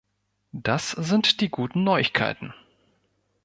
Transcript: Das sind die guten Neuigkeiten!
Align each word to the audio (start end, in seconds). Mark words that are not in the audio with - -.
Das 0.55 0.89
sind 0.93 1.41
die 1.41 1.49
guten 1.51 1.83
Neuigkeiten! 1.83 2.55